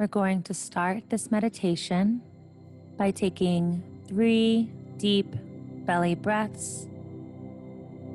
[0.00, 2.22] We're going to start this meditation
[2.96, 5.26] by taking three deep
[5.84, 6.88] belly breaths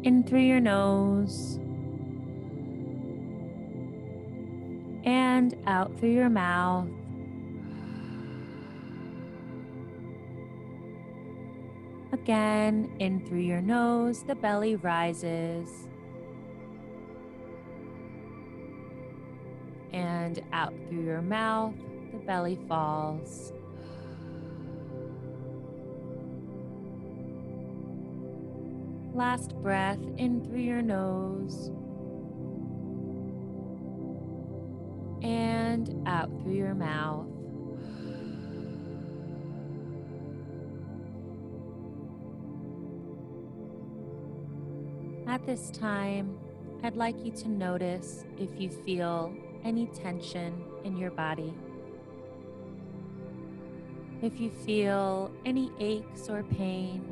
[0.02, 1.60] in through your nose
[5.04, 6.88] and out through your mouth.
[12.14, 15.70] Again, in through your nose, the belly rises.
[19.96, 21.74] And out through your mouth,
[22.12, 23.54] the belly falls.
[29.14, 31.72] Last breath in through your nose
[35.24, 37.26] and out through your mouth.
[45.26, 46.38] At this time,
[46.84, 49.34] I'd like you to notice if you feel
[49.66, 51.54] any tension in your body.
[54.22, 57.04] If you feel any aches or pain,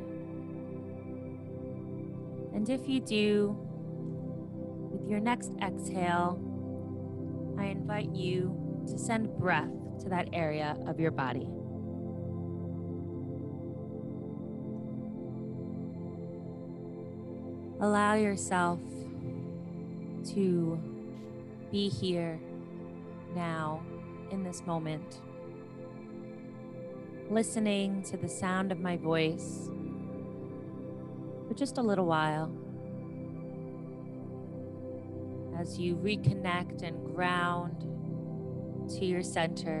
[2.54, 3.56] and if you do,
[4.90, 6.40] with your next exhale,
[7.58, 8.56] I invite you
[8.88, 9.70] to send breath
[10.02, 11.48] to that area of your body.
[17.80, 18.78] Allow yourself
[20.32, 20.93] to
[21.74, 22.38] be here
[23.34, 23.82] now
[24.30, 25.20] in this moment,
[27.28, 29.68] listening to the sound of my voice
[31.48, 32.48] for just a little while
[35.58, 37.80] as you reconnect and ground
[38.88, 39.80] to your center.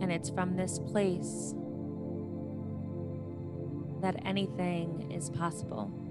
[0.00, 1.52] And it's from this place
[4.02, 6.01] that anything is possible.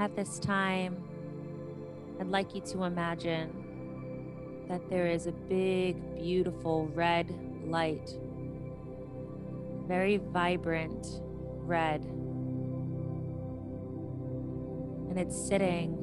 [0.00, 0.96] At this time,
[2.18, 7.30] I'd like you to imagine that there is a big, beautiful red
[7.66, 8.16] light,
[9.86, 11.20] very vibrant
[11.66, 12.02] red,
[15.10, 15.98] and it's sitting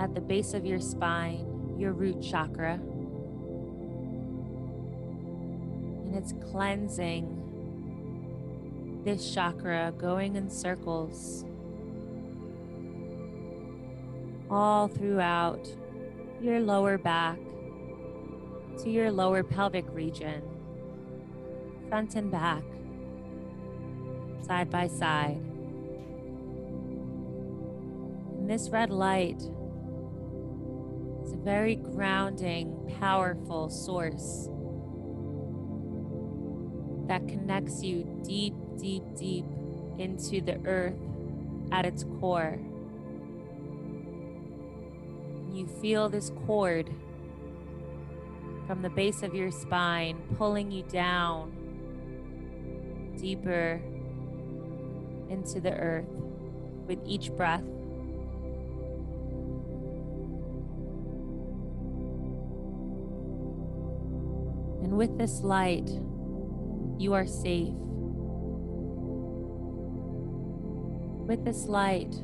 [0.00, 2.80] at the base of your spine, your root chakra,
[6.02, 7.36] and it's cleansing
[9.04, 11.44] this chakra, going in circles
[14.50, 15.68] all throughout
[16.40, 17.38] your lower back
[18.78, 20.42] to your lower pelvic region,
[21.88, 22.62] front and back,
[24.46, 25.42] side by side.
[28.36, 29.42] And this red light
[31.24, 34.48] is a very grounding, powerful source
[37.08, 39.44] that connects you deep, deep, deep
[39.98, 40.94] into the earth
[41.72, 42.60] at its core
[45.58, 46.88] you feel this cord
[48.68, 51.52] from the base of your spine pulling you down
[53.18, 53.80] deeper
[55.28, 56.06] into the earth
[56.86, 57.64] with each breath.
[64.82, 65.90] And with this light,
[66.98, 67.74] you are safe.
[71.26, 72.14] With this light,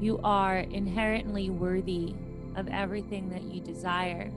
[0.00, 2.14] you are inherently worthy
[2.56, 4.30] of everything that you desire.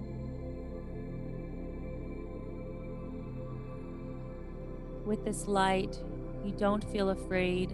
[5.06, 6.00] With this light,
[6.44, 7.72] you don't feel afraid.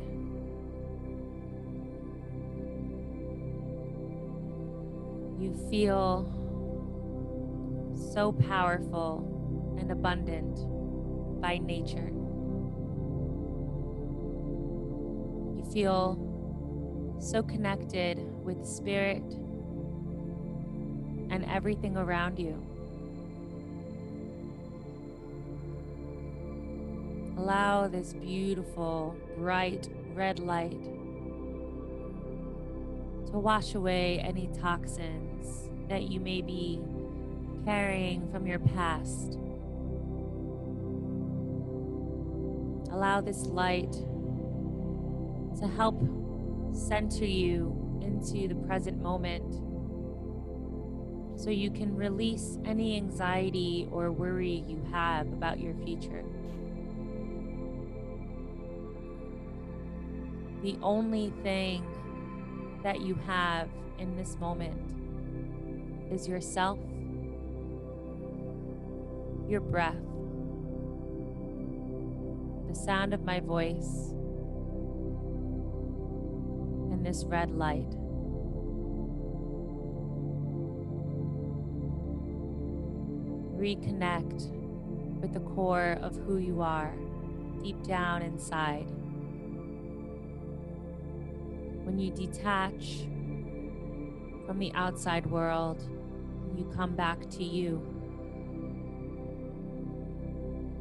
[5.40, 6.34] You feel
[8.14, 10.58] so powerful and abundant
[11.42, 12.12] by nature.
[15.56, 16.27] You feel
[17.20, 19.24] so connected with spirit
[21.30, 22.64] and everything around you.
[27.38, 30.84] Allow this beautiful, bright red light
[33.32, 36.82] to wash away any toxins that you may be
[37.66, 39.38] carrying from your past.
[42.92, 43.92] Allow this light
[45.60, 46.02] to help
[46.74, 49.62] center you into the present moment
[51.40, 56.24] so you can release any anxiety or worry you have about your future.
[60.64, 61.86] The only thing
[62.82, 64.82] that you have in this moment
[66.12, 66.80] is yourself,
[69.48, 69.96] your breath,
[72.68, 74.14] the sound of my voice,
[76.98, 77.90] and this red light.
[83.56, 84.52] Reconnect
[85.22, 86.94] with the core of who you are
[87.62, 88.88] deep down inside.
[91.86, 93.06] When you detach
[94.48, 95.84] from the outside world,
[96.56, 97.82] you come back to you.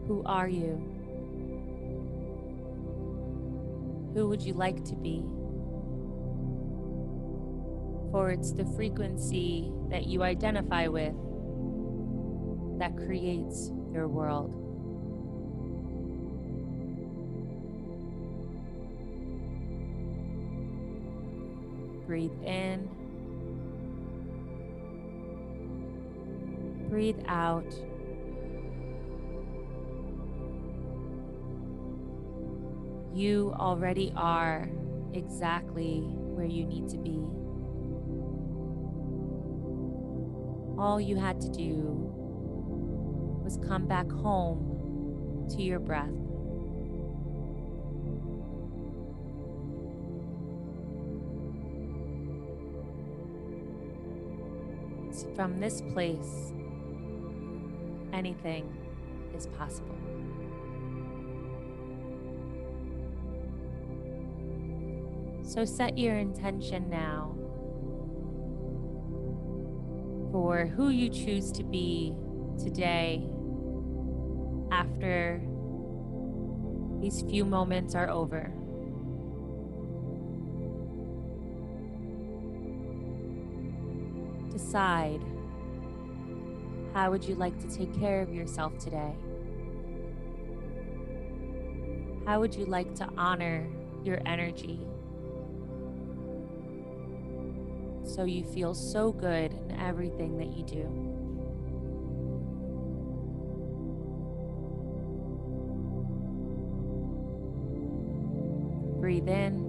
[0.06, 0.82] Who are you?
[4.14, 5.22] Who would you like to be?
[8.10, 11.14] For it's the frequency that you identify with
[12.78, 14.54] that creates your world.
[22.06, 22.88] Breathe in.
[26.88, 27.66] Breathe out.
[33.12, 34.68] You already are
[35.14, 37.45] exactly where you need to be.
[40.78, 42.12] All you had to do
[43.42, 46.10] was come back home to your breath.
[55.34, 56.52] From this place,
[58.12, 58.74] anything
[59.34, 59.96] is possible.
[65.42, 67.35] So set your intention now
[70.36, 72.14] for who you choose to be
[72.62, 73.26] today
[74.70, 75.40] after
[77.00, 78.52] these few moments are over.
[84.52, 85.22] Decide
[86.92, 89.14] how would you like to take care of yourself today?
[92.26, 93.66] How would you like to honor
[94.04, 94.86] your energy
[98.06, 100.84] so you feel so good in everything that you do?
[109.00, 109.66] Breathe in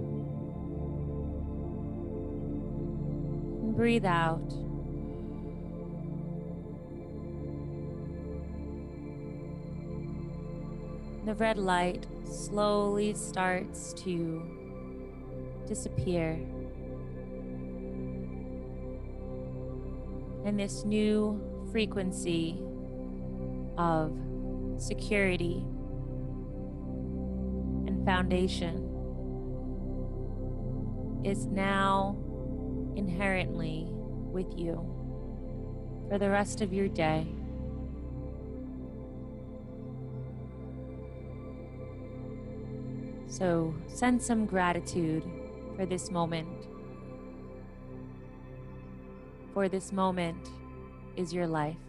[3.62, 4.48] and breathe out.
[11.26, 14.42] The red light slowly starts to
[15.66, 16.40] disappear.
[20.48, 22.58] And this new frequency
[23.76, 24.18] of
[24.78, 25.62] security
[27.86, 28.86] and foundation
[31.22, 32.16] is now
[32.96, 34.76] inherently with you
[36.08, 37.26] for the rest of your day.
[43.26, 45.24] So send some gratitude
[45.76, 46.48] for this moment.
[49.58, 50.50] For this moment
[51.16, 51.87] is your life.